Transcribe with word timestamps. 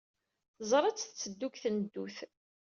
Teẓra-tt 0.57 1.01
tetteddu 1.07 1.47
deg 1.49 1.55
tneddut. 1.63 2.17